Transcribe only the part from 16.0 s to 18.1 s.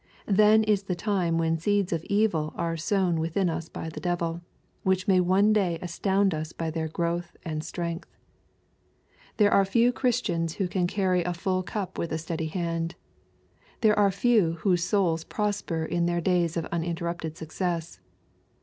their days of uninterrupted success.